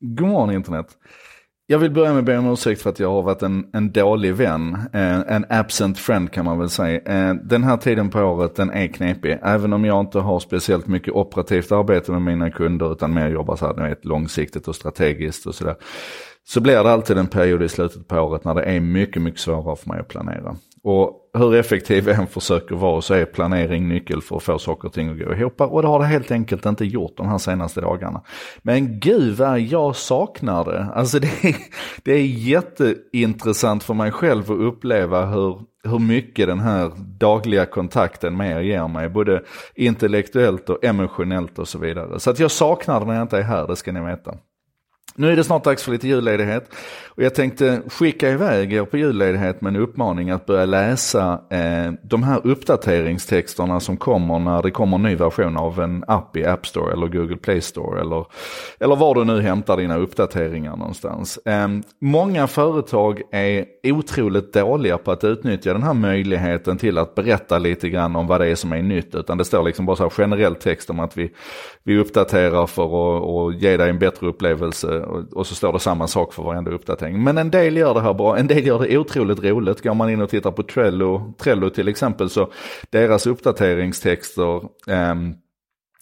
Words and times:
God 0.00 0.28
morgon 0.28 0.54
internet. 0.54 0.86
Jag 1.66 1.78
vill 1.78 1.90
börja 1.90 2.10
med 2.10 2.18
att 2.18 2.24
be 2.24 2.38
om 2.38 2.52
ursäkt 2.52 2.82
för 2.82 2.90
att 2.90 3.00
jag 3.00 3.10
har 3.10 3.22
varit 3.22 3.42
en, 3.42 3.66
en 3.72 3.92
dålig 3.92 4.34
vän. 4.34 4.74
Eh, 4.92 5.18
en 5.18 5.44
absent 5.48 5.98
friend 5.98 6.32
kan 6.32 6.44
man 6.44 6.58
väl 6.58 6.68
säga. 6.68 7.00
Eh, 7.00 7.34
den 7.34 7.64
här 7.64 7.76
tiden 7.76 8.10
på 8.10 8.20
året 8.20 8.56
den 8.56 8.70
är 8.70 8.86
knepig. 8.86 9.38
Även 9.42 9.72
om 9.72 9.84
jag 9.84 10.00
inte 10.00 10.18
har 10.18 10.40
speciellt 10.40 10.86
mycket 10.86 11.14
operativt 11.14 11.72
arbete 11.72 12.12
med 12.12 12.22
mina 12.22 12.50
kunder 12.50 12.92
utan 12.92 13.14
mer 13.14 13.28
jobbar 13.28 13.56
så 13.56 13.66
här, 13.66 13.74
ni 13.74 13.88
vet, 13.88 14.04
långsiktigt 14.04 14.68
och 14.68 14.76
strategiskt 14.76 15.46
och 15.46 15.54
sådär. 15.54 15.76
Så 16.48 16.60
blir 16.60 16.84
det 16.84 16.92
alltid 16.92 17.18
en 17.18 17.26
period 17.26 17.62
i 17.62 17.68
slutet 17.68 18.08
på 18.08 18.16
året 18.20 18.44
när 18.44 18.54
det 18.54 18.62
är 18.62 18.80
mycket, 18.80 19.22
mycket 19.22 19.40
svårare 19.40 19.76
för 19.76 19.88
mig 19.88 20.00
att 20.00 20.08
planera. 20.08 20.56
Och 20.82 21.30
hur 21.34 21.54
effektiv 21.54 22.08
en 22.08 22.20
än 22.20 22.26
försöker 22.26 22.74
vara 22.74 23.02
så 23.02 23.14
är 23.14 23.24
planering 23.24 23.88
nyckel 23.88 24.22
för 24.22 24.36
att 24.36 24.42
få 24.42 24.58
saker 24.58 24.88
och 24.88 24.94
ting 24.94 25.08
att 25.08 25.18
gå 25.18 25.34
ihop. 25.34 25.60
Och 25.60 25.82
det 25.82 25.88
har 25.88 25.98
det 25.98 26.04
helt 26.04 26.30
enkelt 26.30 26.66
inte 26.66 26.84
gjort 26.84 27.16
de 27.16 27.28
här 27.28 27.38
senaste 27.38 27.80
dagarna. 27.80 28.22
Men 28.62 29.00
gud 29.00 29.36
vad 29.36 29.60
jag 29.60 29.96
saknar 29.96 30.64
det. 30.64 30.86
Alltså 30.94 31.18
det 31.18 31.44
är, 31.44 31.56
det 32.02 32.12
är 32.12 32.24
jätteintressant 32.26 33.84
för 33.84 33.94
mig 33.94 34.10
själv 34.10 34.52
att 34.52 34.58
uppleva 34.58 35.26
hur, 35.26 35.60
hur 35.84 35.98
mycket 35.98 36.46
den 36.46 36.60
här 36.60 36.92
dagliga 36.96 37.66
kontakten 37.66 38.36
med 38.36 38.56
er 38.56 38.60
ger 38.60 38.88
mig. 38.88 39.08
Både 39.08 39.42
intellektuellt 39.74 40.70
och 40.70 40.84
emotionellt 40.84 41.58
och 41.58 41.68
så 41.68 41.78
vidare. 41.78 42.20
Så 42.20 42.30
att 42.30 42.38
jag 42.38 42.50
saknar 42.50 43.00
det 43.00 43.06
när 43.06 43.14
jag 43.14 43.22
inte 43.22 43.38
är 43.38 43.42
här, 43.42 43.66
det 43.66 43.76
ska 43.76 43.92
ni 43.92 44.00
veta. 44.00 44.34
Nu 45.18 45.32
är 45.32 45.36
det 45.36 45.44
snart 45.44 45.64
dags 45.64 45.82
för 45.82 45.92
lite 45.92 46.08
julledighet 46.08 46.70
och 47.18 47.24
jag 47.24 47.34
tänkte 47.34 47.82
skicka 47.88 48.30
iväg 48.30 48.72
er 48.72 48.84
på 48.84 48.96
julledighet 48.96 49.60
med 49.60 49.76
en 49.76 49.82
uppmaning 49.82 50.30
att 50.30 50.46
börja 50.46 50.64
läsa 50.64 51.40
eh, 51.50 51.92
de 52.02 52.22
här 52.22 52.40
uppdateringstexterna 52.46 53.80
som 53.80 53.96
kommer 53.96 54.38
när 54.38 54.62
det 54.62 54.70
kommer 54.70 54.96
en 54.96 55.02
ny 55.02 55.14
version 55.14 55.56
av 55.56 55.80
en 55.80 56.04
app 56.06 56.36
i 56.36 56.44
App 56.44 56.66
Store 56.66 56.92
eller 56.92 57.06
Google 57.06 57.36
Play 57.36 57.60
Store 57.60 58.00
eller, 58.00 58.24
eller 58.80 58.96
var 58.96 59.14
du 59.14 59.24
nu 59.24 59.40
hämtar 59.40 59.76
dina 59.76 59.96
uppdateringar 59.96 60.76
någonstans. 60.76 61.38
Eh, 61.38 61.68
många 62.00 62.46
företag 62.46 63.22
är 63.32 63.64
otroligt 63.84 64.52
dåliga 64.52 64.98
på 64.98 65.10
att 65.10 65.24
utnyttja 65.24 65.72
den 65.72 65.82
här 65.82 65.94
möjligheten 65.94 66.78
till 66.78 66.98
att 66.98 67.14
berätta 67.14 67.58
lite 67.58 67.88
grann 67.88 68.16
om 68.16 68.26
vad 68.26 68.40
det 68.40 68.46
är 68.46 68.54
som 68.54 68.72
är 68.72 68.82
nytt 68.82 69.14
utan 69.14 69.38
det 69.38 69.44
står 69.44 69.62
liksom 69.62 69.86
bara 69.86 69.96
så 69.96 70.02
här 70.02 70.10
generell 70.10 70.54
text 70.54 70.90
om 70.90 71.00
att 71.00 71.16
vi, 71.16 71.32
vi 71.82 71.98
uppdaterar 71.98 72.66
för 72.66 72.82
att, 72.84 73.24
att 73.24 73.62
ge 73.62 73.76
dig 73.76 73.90
en 73.90 73.98
bättre 73.98 74.26
upplevelse 74.26 75.07
och, 75.08 75.46
så 75.46 75.54
står 75.54 75.72
det 75.72 75.80
samma 75.80 76.06
sak 76.06 76.32
för 76.32 76.42
varenda 76.42 76.70
uppdatering. 76.70 77.24
Men 77.24 77.38
en 77.38 77.50
del 77.50 77.76
gör 77.76 77.94
det 77.94 78.00
här 78.00 78.14
bra, 78.14 78.38
en 78.38 78.46
del 78.46 78.66
gör 78.66 78.78
det 78.78 78.98
otroligt 78.98 79.44
roligt. 79.44 79.82
Går 79.82 79.94
man 79.94 80.10
in 80.10 80.20
och 80.20 80.30
tittar 80.30 80.50
på 80.50 80.62
Trello, 80.62 81.34
Trello 81.38 81.70
till 81.70 81.88
exempel 81.88 82.30
så 82.30 82.48
deras 82.90 83.26
uppdateringstexter 83.26 84.56
eh, 84.88 85.14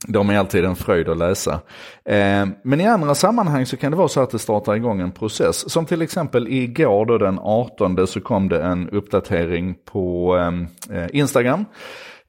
de 0.08 0.30
är 0.30 0.38
alltid 0.38 0.64
en 0.64 0.76
fröjd 0.76 1.08
att 1.08 1.18
läsa. 1.18 1.60
Eh, 2.04 2.46
men 2.62 2.80
i 2.80 2.86
andra 2.86 3.14
sammanhang 3.14 3.66
så 3.66 3.76
kan 3.76 3.90
det 3.90 3.96
vara 3.96 4.08
så 4.08 4.20
att 4.20 4.30
det 4.30 4.38
startar 4.38 4.74
igång 4.74 5.00
en 5.00 5.12
process. 5.12 5.70
Som 5.70 5.86
till 5.86 6.02
exempel 6.02 6.48
igår 6.48 7.06
då 7.06 7.18
den 7.18 7.38
18 7.38 8.06
så 8.06 8.20
kom 8.20 8.48
det 8.48 8.62
en 8.62 8.90
uppdatering 8.90 9.74
på 9.84 10.34
ehm, 10.36 10.66
eh, 10.90 11.06
Instagram. 11.12 11.64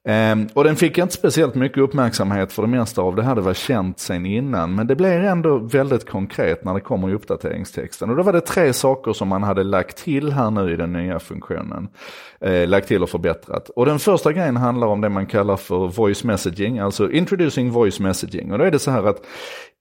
Ehm, 0.09 0.47
och 0.53 0.63
den 0.63 0.75
fick 0.75 0.97
inte 0.97 1.13
speciellt 1.13 1.55
mycket 1.55 1.77
uppmärksamhet 1.77 2.51
för 2.51 2.61
det 2.61 2.67
mesta 2.67 3.01
av 3.01 3.15
det 3.15 3.23
här 3.23 3.35
det 3.35 3.41
var 3.41 3.53
känt 3.53 3.99
sen 3.99 4.25
innan. 4.25 4.75
Men 4.75 4.87
det 4.87 4.95
blir 4.95 5.19
ändå 5.19 5.57
väldigt 5.57 6.09
konkret 6.09 6.63
när 6.63 6.73
det 6.73 6.79
kommer 6.79 7.09
i 7.09 7.13
uppdateringstexten. 7.13 8.09
Och 8.09 8.15
då 8.15 8.23
var 8.23 8.33
det 8.33 8.41
tre 8.41 8.73
saker 8.73 9.13
som 9.13 9.27
man 9.27 9.43
hade 9.43 9.63
lagt 9.63 9.97
till 9.97 10.31
här 10.31 10.51
nu 10.51 10.73
i 10.73 10.75
den 10.75 10.93
nya 10.93 11.19
funktionen. 11.19 11.87
Uh, 12.45 12.67
lagt 12.67 12.87
till 12.87 13.03
och 13.03 13.09
förbättrat. 13.09 13.69
Och 13.69 13.85
den 13.85 13.99
första 13.99 14.33
grejen 14.33 14.57
handlar 14.57 14.87
om 14.87 15.01
det 15.01 15.09
man 15.09 15.25
kallar 15.25 15.57
för 15.57 15.87
voice 15.87 16.23
messaging, 16.23 16.79
alltså 16.79 17.11
introducing 17.11 17.71
voice 17.71 17.99
messaging. 17.99 18.51
Och 18.51 18.57
då 18.57 18.63
är 18.63 18.71
det 18.71 18.79
så 18.79 18.91
här 18.91 19.03
att 19.03 19.21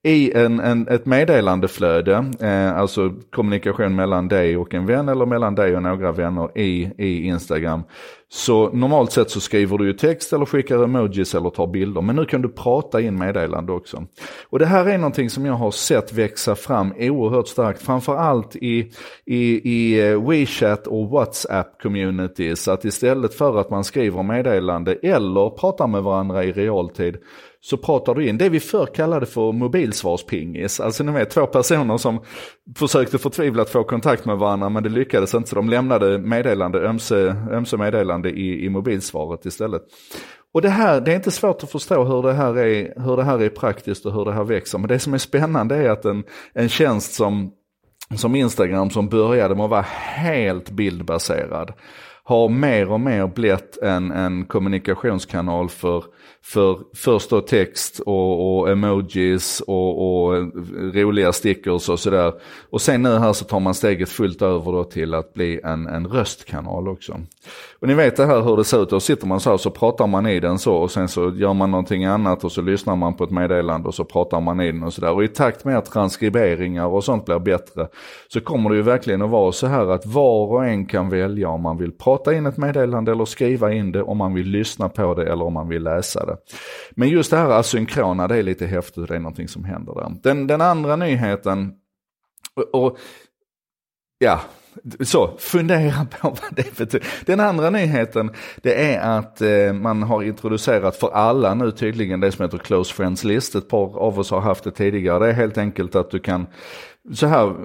i 0.03 0.31
en, 0.33 0.59
en, 0.59 0.87
ett 0.87 1.05
meddelandeflöde, 1.05 2.25
eh, 2.41 2.77
alltså 2.77 3.13
kommunikation 3.31 3.95
mellan 3.95 4.27
dig 4.27 4.57
och 4.57 4.73
en 4.73 4.85
vän 4.85 5.09
eller 5.09 5.25
mellan 5.25 5.55
dig 5.55 5.75
och 5.75 5.83
några 5.83 6.11
vänner 6.11 6.57
i, 6.57 6.91
i 6.97 7.23
Instagram. 7.23 7.83
Så 8.29 8.69
normalt 8.69 9.11
sett 9.11 9.29
så 9.29 9.39
skriver 9.39 9.77
du 9.77 9.87
ju 9.87 9.93
text 9.93 10.33
eller 10.33 10.45
skickar 10.45 10.83
emojis 10.83 11.35
eller 11.35 11.49
tar 11.49 11.67
bilder. 11.67 12.01
Men 12.01 12.15
nu 12.15 12.25
kan 12.25 12.41
du 12.41 12.49
prata 12.49 13.01
in 13.01 13.19
meddelande 13.19 13.71
också. 13.71 14.03
Och 14.49 14.59
det 14.59 14.65
här 14.65 14.85
är 14.85 14.97
någonting 14.97 15.29
som 15.29 15.45
jag 15.45 15.53
har 15.53 15.71
sett 15.71 16.13
växa 16.13 16.55
fram 16.55 16.93
oerhört 16.99 17.47
starkt. 17.47 17.81
Framförallt 17.81 18.55
i, 18.55 18.91
i, 19.25 19.71
i 19.73 20.09
eh, 20.09 20.29
WeChat 20.29 20.87
och 20.87 21.09
WhatsApp 21.09 21.81
communities. 21.81 22.67
Att 22.67 22.85
istället 22.85 23.33
för 23.33 23.59
att 23.59 23.69
man 23.69 23.83
skriver 23.83 24.23
meddelande 24.23 24.93
eller 24.93 25.49
pratar 25.49 25.87
med 25.87 26.03
varandra 26.03 26.43
i 26.43 26.51
realtid 26.51 27.17
så 27.69 27.77
pratar 27.77 28.15
du 28.15 28.27
in 28.27 28.37
det 28.37 28.49
vi 28.49 28.59
förr 28.59 28.85
kallade 28.85 29.25
för 29.25 29.51
mobilsvarspingis. 29.51 30.79
Alltså 30.79 31.03
ni 31.03 31.11
vet 31.11 31.29
två 31.29 31.45
personer 31.45 31.97
som 31.97 32.19
försökte 32.75 33.17
förtvivlat 33.17 33.69
få 33.69 33.83
kontakt 33.83 34.25
med 34.25 34.37
varandra 34.37 34.69
men 34.69 34.83
det 34.83 34.89
lyckades 34.89 35.33
inte 35.33 35.49
så 35.49 35.55
de 35.55 35.69
lämnade 35.69 36.17
meddelande, 36.17 36.79
ömse, 36.79 37.35
ömse 37.51 37.77
meddelande 37.77 38.29
i, 38.29 38.65
i 38.65 38.69
mobilsvaret 38.69 39.45
istället. 39.45 39.81
Och 40.53 40.61
det 40.61 40.69
här, 40.69 41.01
det 41.01 41.11
är 41.11 41.15
inte 41.15 41.31
svårt 41.31 41.63
att 41.63 41.71
förstå 41.71 42.03
hur 42.03 42.23
det, 42.23 42.33
här 42.33 42.57
är, 42.57 43.01
hur 43.01 43.17
det 43.17 43.23
här 43.23 43.41
är 43.41 43.49
praktiskt 43.49 44.05
och 44.05 44.13
hur 44.13 44.25
det 44.25 44.33
här 44.33 44.43
växer. 44.43 44.77
Men 44.77 44.87
det 44.87 44.99
som 44.99 45.13
är 45.13 45.17
spännande 45.17 45.75
är 45.75 45.89
att 45.89 46.05
en, 46.05 46.23
en 46.53 46.69
tjänst 46.69 47.13
som, 47.13 47.51
som 48.15 48.35
Instagram 48.35 48.89
som 48.89 49.09
började 49.09 49.55
med 49.55 49.63
att 49.63 49.69
vara 49.69 49.85
helt 50.15 50.69
bildbaserad 50.69 51.73
har 52.27 52.49
mer 52.49 52.91
och 52.91 52.99
mer 52.99 53.27
blivit 53.27 53.77
en, 53.81 54.11
en 54.11 54.45
kommunikationskanal 54.45 55.69
för 55.69 56.03
för 56.47 56.79
först 56.95 57.29
då 57.29 57.41
text 57.41 57.99
och, 57.99 58.59
och 58.59 58.69
emojis 58.69 59.61
och, 59.67 60.23
och, 60.23 60.33
roliga 60.93 61.33
stickers 61.33 61.89
och 61.89 61.99
sådär. 61.99 62.33
Och 62.69 62.81
sen 62.81 63.01
nu 63.01 63.17
här 63.17 63.33
så 63.33 63.45
tar 63.45 63.59
man 63.59 63.73
steget 63.73 64.09
fullt 64.09 64.41
över 64.41 64.71
då 64.71 64.83
till 64.83 65.13
att 65.13 65.33
bli 65.33 65.59
en, 65.63 65.87
en 65.87 66.07
röstkanal 66.07 66.87
också. 66.87 67.19
Och 67.79 67.87
ni 67.87 67.93
vet 67.93 68.15
det 68.17 68.25
här 68.25 68.41
hur 68.41 68.57
det 68.57 68.63
ser 68.63 68.83
ut, 68.83 68.89
då 68.89 68.99
sitter 68.99 69.27
man 69.27 69.39
så 69.39 69.49
här 69.49 69.57
så 69.57 69.69
pratar 69.69 70.07
man 70.07 70.27
i 70.27 70.39
den 70.39 70.59
så 70.59 70.75
och 70.75 70.91
sen 70.91 71.07
så 71.07 71.35
gör 71.35 71.53
man 71.53 71.71
någonting 71.71 72.05
annat 72.05 72.43
och 72.43 72.51
så 72.51 72.61
lyssnar 72.61 72.95
man 72.95 73.13
på 73.13 73.23
ett 73.23 73.31
meddelande 73.31 73.87
och 73.87 73.95
så 73.95 74.03
pratar 74.03 74.41
man 74.41 74.61
i 74.61 74.71
den 74.71 74.83
och 74.83 74.93
sådär. 74.93 75.11
Och 75.11 75.23
i 75.23 75.27
takt 75.27 75.65
med 75.65 75.77
att 75.77 75.85
transkriberingar 75.85 76.85
och 76.85 77.03
sånt 77.03 77.25
blir 77.25 77.39
bättre 77.39 77.87
så 78.27 78.41
kommer 78.41 78.69
det 78.69 78.75
ju 78.75 78.81
verkligen 78.81 79.21
att 79.21 79.29
vara 79.29 79.51
så 79.51 79.67
här 79.67 79.87
att 79.87 80.05
var 80.05 80.47
och 80.47 80.65
en 80.65 80.85
kan 80.85 81.09
välja 81.09 81.49
om 81.49 81.61
man 81.61 81.77
vill 81.77 81.91
prata 81.91 82.16
in 82.27 82.45
ett 82.45 82.57
meddelande 82.57 83.11
eller 83.11 83.25
skriva 83.25 83.73
in 83.73 83.91
det, 83.91 84.01
om 84.01 84.17
man 84.17 84.33
vill 84.33 84.47
lyssna 84.47 84.89
på 84.89 85.13
det 85.13 85.31
eller 85.31 85.45
om 85.45 85.53
man 85.53 85.69
vill 85.69 85.83
läsa 85.83 86.25
det. 86.25 86.37
Men 86.91 87.09
just 87.09 87.31
det 87.31 87.37
här 87.37 87.49
asynkrona, 87.49 88.27
det 88.27 88.37
är 88.37 88.43
lite 88.43 88.65
häftigt, 88.65 89.07
det 89.07 89.15
är 89.15 89.19
någonting 89.19 89.47
som 89.47 89.63
händer 89.63 89.93
där. 89.95 90.11
Den, 90.23 90.47
den 90.47 90.61
andra 90.61 90.95
nyheten, 90.95 91.73
och, 92.55 92.85
och 92.85 92.97
ja, 94.19 94.41
så, 94.99 95.37
fundera 95.37 96.05
på 96.05 96.29
vad 96.29 96.55
det 96.55 96.77
betyder. 96.77 97.07
Den 97.25 97.39
andra 97.39 97.69
nyheten, 97.69 98.31
det 98.61 98.93
är 98.93 99.17
att 99.17 99.41
eh, 99.41 99.73
man 99.73 100.03
har 100.03 100.23
introducerat 100.23 100.95
för 100.95 101.09
alla 101.09 101.53
nu 101.53 101.71
tydligen 101.71 102.19
det 102.19 102.31
som 102.31 102.45
heter 102.45 102.57
Close 102.57 102.93
Friends 102.93 103.23
List. 103.23 103.55
Ett 103.55 103.69
par 103.69 103.97
av 103.99 104.19
oss 104.19 104.31
har 104.31 104.41
haft 104.41 104.63
det 104.63 104.71
tidigare. 104.71 105.19
Det 105.19 105.29
är 105.29 105.33
helt 105.33 105.57
enkelt 105.57 105.95
att 105.95 106.11
du 106.11 106.19
kan 106.19 106.47
så 107.13 107.27
här 107.27 107.55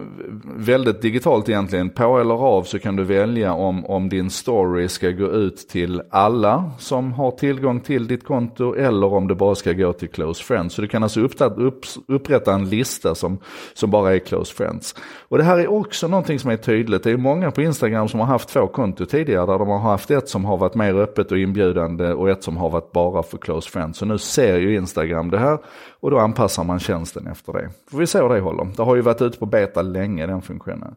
väldigt 0.57 1.03
digitalt 1.03 1.49
egentligen, 1.49 1.91
på 1.91 2.19
eller 2.19 2.35
av 2.35 2.63
så 2.63 2.79
kan 2.79 2.97
du 2.97 3.05
välja 3.05 3.53
om, 3.53 3.87
om 3.87 4.09
din 4.09 4.31
story 4.31 4.89
ska 4.89 5.11
gå 5.11 5.27
ut 5.27 5.57
till 5.69 6.03
alla 6.11 6.71
som 6.79 7.13
har 7.13 7.31
tillgång 7.31 7.81
till 7.81 8.07
ditt 8.07 8.25
konto 8.25 8.75
eller 8.75 9.13
om 9.13 9.29
det 9.29 9.35
bara 9.35 9.55
ska 9.55 9.73
gå 9.73 9.93
till 9.93 10.09
close 10.09 10.45
friends. 10.45 10.75
Så 10.75 10.83
du 10.83 10.89
kan 10.89 11.03
alltså 11.03 11.21
upprätta, 11.21 11.55
upp, 11.55 11.85
upprätta 12.09 12.55
en 12.55 12.69
lista 12.69 13.15
som, 13.15 13.39
som 13.75 13.91
bara 13.91 14.15
är 14.15 14.19
close 14.19 14.55
friends. 14.55 14.95
Och 15.29 15.39
det 15.39 15.45
här 15.45 15.59
är 15.59 15.71
också 15.71 16.09
någonting 16.09 16.39
som 16.39 16.51
är 16.51 16.57
tydligt. 16.57 17.03
Det 17.03 17.11
är 17.11 17.17
många 17.17 17.51
på 17.51 17.63
Instagram 17.63 18.09
som 18.09 18.21
har 18.21 18.27
haft 18.27 18.49
två 18.49 18.67
konton 18.67 19.07
tidigare 19.07 19.47
där 19.47 19.59
de 19.59 19.69
har 19.69 19.79
haft 19.79 20.11
ett 20.11 20.29
som 20.29 20.45
har 20.45 20.57
varit 20.57 20.75
mer 20.75 20.95
öppet 20.95 21.33
och 21.33 21.39
inbjudande 21.39 22.13
och 22.13 22.31
ett 22.31 22.43
som 22.43 22.57
har 22.57 22.71
varit 22.71 22.93
bara 22.93 23.23
för 23.23 23.39
close 23.39 23.71
friends. 23.71 23.99
Så 23.99 24.07
nu 24.07 24.19
ser 24.19 24.59
ju 24.59 24.77
Instagram 24.77 25.31
det 25.31 25.39
här 25.39 25.59
och 26.01 26.11
då 26.11 26.19
anpassar 26.19 26.65
man 26.65 26.81
tjänsten 26.81 27.27
efter 27.27 27.53
det. 27.53 27.71
Får 27.91 27.99
vi 27.99 28.07
se 28.07 28.19
hur 28.19 28.29
det 28.29 28.41
håller. 28.41 28.69
Det 28.77 28.83
har 28.83 28.97
ju 28.97 29.03
varit 29.03 29.21
ute 29.33 29.39
på 29.39 29.47
beta 29.47 29.83
länge 29.83 30.27
den 30.27 30.43
funktionen. 30.43 30.95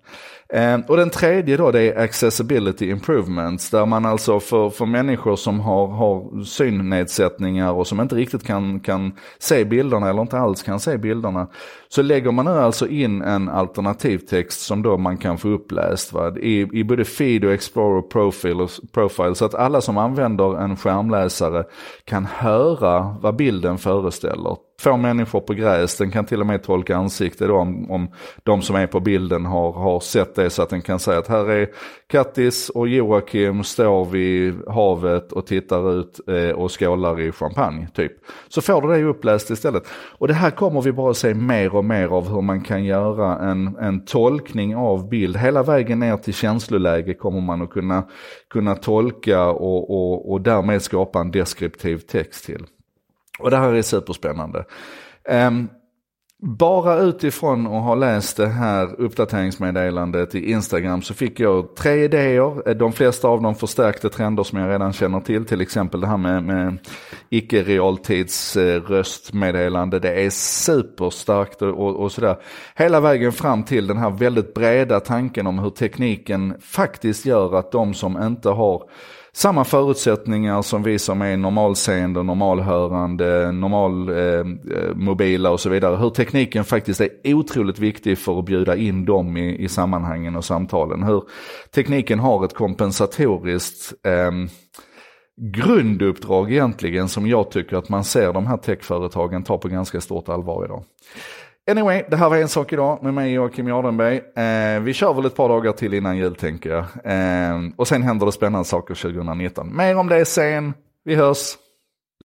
Eh, 0.49 0.79
och 0.87 0.97
den 0.97 1.09
tredje 1.09 1.57
då 1.57 1.71
det 1.71 1.81
är 1.81 2.03
accessibility 2.03 2.89
improvements. 2.89 3.69
Där 3.69 3.85
man 3.85 4.05
alltså 4.05 4.39
för, 4.39 4.69
för 4.69 4.85
människor 4.85 5.35
som 5.35 5.59
har, 5.59 5.87
har 5.87 6.43
synnedsättningar 6.43 7.71
och 7.71 7.87
som 7.87 8.01
inte 8.01 8.15
riktigt 8.15 8.43
kan, 8.43 8.79
kan 8.79 9.11
se 9.39 9.65
bilderna 9.65 10.09
eller 10.09 10.21
inte 10.21 10.37
alls 10.37 10.63
kan 10.63 10.79
se 10.79 10.97
bilderna. 10.97 11.47
Så 11.87 12.01
lägger 12.01 12.31
man 12.31 12.45
nu 12.45 12.51
alltså 12.51 12.87
in 12.87 13.21
en 13.21 13.49
alternativtext 13.49 14.61
som 14.61 14.81
då 14.81 14.97
man 14.97 15.17
kan 15.17 15.37
få 15.37 15.49
uppläst 15.49 16.13
va? 16.13 16.33
I, 16.37 16.79
i 16.79 16.83
både 16.83 17.05
feed 17.05 17.45
och 17.45 17.53
explorer 17.53 18.01
profile, 18.01 18.67
profile. 18.91 19.35
Så 19.35 19.45
att 19.45 19.55
alla 19.55 19.81
som 19.81 19.97
använder 19.97 20.57
en 20.57 20.77
skärmläsare 20.77 21.63
kan 22.05 22.25
höra 22.25 23.15
vad 23.21 23.35
bilden 23.35 23.77
föreställer 23.77 24.64
två 24.81 24.97
människor 24.97 25.39
på 25.39 25.53
gräs. 25.53 25.97
Den 25.97 26.11
kan 26.11 26.25
till 26.25 26.41
och 26.41 26.47
med 26.47 26.63
tolka 26.63 26.97
ansikte 26.97 27.47
då 27.47 27.57
om, 27.57 27.91
om 27.91 28.07
de 28.43 28.61
som 28.61 28.75
är 28.75 28.87
på 28.87 28.99
bilden 28.99 29.45
har, 29.45 29.71
har 29.71 29.99
sett 29.99 30.35
det 30.35 30.49
så 30.49 30.61
att 30.61 30.69
den 30.69 30.81
kan 30.81 30.99
säga 30.99 31.19
att 31.19 31.27
här 31.27 31.49
är 31.49 31.69
Kattis 32.07 32.69
och 32.69 32.87
Joakim 32.87 33.63
står 33.63 34.05
vid 34.05 34.67
havet 34.67 35.31
och 35.31 35.47
tittar 35.47 35.99
ut 35.99 36.19
eh, 36.27 36.49
och 36.49 36.79
skålar 36.79 37.21
i 37.21 37.31
champagne 37.31 37.87
typ. 37.93 38.11
Så 38.49 38.61
får 38.61 38.81
du 38.81 38.87
det 38.87 39.03
uppläst 39.03 39.49
istället. 39.49 39.83
Och 40.17 40.27
det 40.27 40.33
här 40.33 40.51
kommer 40.51 40.81
vi 40.81 40.91
bara 40.91 41.13
se 41.13 41.33
mer 41.33 41.75
och 41.75 41.85
mer 41.85 42.07
av 42.07 42.29
hur 42.29 42.41
man 42.41 42.61
kan 42.61 42.83
göra 42.83 43.39
en, 43.39 43.77
en 43.79 44.05
tolkning 44.05 44.75
av 44.75 45.09
bild. 45.09 45.37
Hela 45.37 45.63
vägen 45.63 45.99
ner 45.99 46.17
till 46.17 46.33
känsloläge 46.33 47.13
kommer 47.13 47.41
man 47.41 47.61
att 47.61 47.69
kunna, 47.69 48.03
kunna 48.49 48.75
tolka 48.75 49.45
och, 49.45 49.91
och, 49.91 50.31
och 50.31 50.41
därmed 50.41 50.81
skapa 50.81 51.19
en 51.19 51.31
deskriptiv 51.31 51.97
text 51.97 52.45
till. 52.45 52.65
Och 53.39 53.51
det 53.51 53.57
här 53.57 53.73
är 53.73 53.81
superspännande. 53.81 54.65
Um, 55.29 55.69
bara 56.41 56.99
utifrån 56.99 57.67
att 57.67 57.83
ha 57.83 57.95
läst 57.95 58.37
det 58.37 58.47
här 58.47 59.01
uppdateringsmeddelandet 59.01 60.35
i 60.35 60.51
Instagram 60.51 61.01
så 61.01 61.13
fick 61.13 61.39
jag 61.39 61.75
tre 61.75 62.03
idéer. 62.03 62.69
Eh, 62.69 62.75
de 62.75 62.93
flesta 62.93 63.27
av 63.27 63.41
dem 63.41 63.55
förstärkte 63.55 64.09
trender 64.09 64.43
som 64.43 64.59
jag 64.59 64.69
redan 64.69 64.93
känner 64.93 65.19
till. 65.19 65.45
Till 65.45 65.61
exempel 65.61 66.01
det 66.01 66.07
här 66.07 66.17
med, 66.17 66.43
med 66.43 66.77
icke 67.29 67.63
realtidsröstmeddelande. 67.63 69.99
Det 69.99 70.25
är 70.25 70.29
superstarkt 70.29 71.61
och, 71.61 71.95
och 71.95 72.11
sådär. 72.11 72.37
Hela 72.75 72.99
vägen 72.99 73.31
fram 73.31 73.63
till 73.63 73.87
den 73.87 73.97
här 73.97 74.09
väldigt 74.09 74.53
breda 74.53 74.99
tanken 74.99 75.47
om 75.47 75.59
hur 75.59 75.69
tekniken 75.69 76.57
faktiskt 76.61 77.25
gör 77.25 77.55
att 77.55 77.71
de 77.71 77.93
som 77.93 78.23
inte 78.23 78.49
har 78.49 78.83
samma 79.35 79.63
förutsättningar 79.63 80.61
som 80.61 80.83
vi 80.83 80.99
som 80.99 81.21
är 81.21 81.37
normalseende, 81.37 82.23
normalhörande, 82.23 83.51
normalmobila 83.51 85.49
eh, 85.49 85.51
eh 85.51 85.53
och 85.53 85.59
så 85.59 85.69
vidare. 85.69 85.95
Hur 85.95 86.09
tekniken 86.09 86.63
faktiskt 86.63 87.01
är 87.01 87.09
otroligt 87.23 87.79
viktig 87.79 88.17
för 88.17 88.39
att 88.39 88.45
bjuda 88.45 88.75
in 88.75 89.05
dem 89.05 89.37
i, 89.37 89.63
i 89.63 89.67
sammanhangen 89.67 90.35
och 90.35 90.45
samtalen. 90.45 91.03
Hur 91.03 91.23
tekniken 91.71 92.19
har 92.19 92.45
ett 92.45 92.53
kompensatoriskt 92.53 93.93
eh, 94.05 94.31
grunduppdrag 95.37 96.51
egentligen 96.51 97.07
som 97.07 97.27
jag 97.27 97.51
tycker 97.51 97.77
att 97.77 97.89
man 97.89 98.03
ser 98.03 98.33
de 98.33 98.47
här 98.47 98.57
techföretagen 98.57 99.43
ta 99.43 99.57
på 99.57 99.67
ganska 99.67 100.01
stort 100.01 100.29
allvar 100.29 100.65
idag. 100.65 100.83
Anyway, 101.71 102.03
det 102.09 102.17
här 102.17 102.29
var 102.29 102.37
en 102.37 102.47
sak 102.47 102.73
idag 102.73 103.03
med 103.03 103.13
mig 103.13 103.33
Joakim 103.33 103.67
Jardenberg. 103.67 104.15
Eh, 104.17 104.81
vi 104.81 104.93
kör 104.93 105.13
väl 105.13 105.25
ett 105.25 105.35
par 105.35 105.49
dagar 105.49 105.71
till 105.71 105.93
innan 105.93 106.17
jul 106.17 106.35
tänker 106.35 106.69
jag. 106.69 106.85
Eh, 107.03 107.59
och 107.75 107.87
sen 107.87 108.03
händer 108.03 108.25
det 108.25 108.31
spännande 108.31 108.65
saker 108.65 108.95
2019. 108.95 109.75
Mer 109.75 109.97
om 109.97 110.07
det 110.07 110.25
sen. 110.25 110.73
Vi 111.03 111.15
hörs. 111.15 111.55